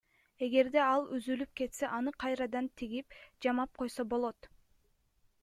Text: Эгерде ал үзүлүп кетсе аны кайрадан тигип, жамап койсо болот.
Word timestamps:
Эгерде 0.45 0.79
ал 0.93 1.03
үзүлүп 1.17 1.51
кетсе 1.61 1.89
аны 1.99 2.15
кайрадан 2.23 2.71
тигип, 2.83 3.15
жамап 3.49 3.79
койсо 3.83 4.09
болот. 4.17 4.51